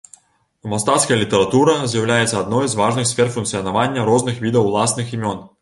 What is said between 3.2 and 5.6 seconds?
функцыянавання розных відаў уласных імён.